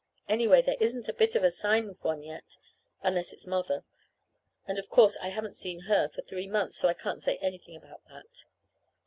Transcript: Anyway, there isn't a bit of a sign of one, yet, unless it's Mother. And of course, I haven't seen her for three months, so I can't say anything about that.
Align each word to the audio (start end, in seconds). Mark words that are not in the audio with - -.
Anyway, 0.27 0.63
there 0.63 0.77
isn't 0.79 1.07
a 1.07 1.13
bit 1.13 1.35
of 1.35 1.43
a 1.43 1.51
sign 1.51 1.87
of 1.87 2.03
one, 2.03 2.23
yet, 2.23 2.57
unless 3.03 3.31
it's 3.33 3.45
Mother. 3.45 3.83
And 4.67 4.79
of 4.79 4.89
course, 4.89 5.15
I 5.21 5.27
haven't 5.27 5.57
seen 5.57 5.81
her 5.81 6.09
for 6.09 6.23
three 6.23 6.47
months, 6.47 6.77
so 6.79 6.87
I 6.87 6.95
can't 6.95 7.21
say 7.21 7.37
anything 7.37 7.75
about 7.75 8.01
that. 8.09 8.45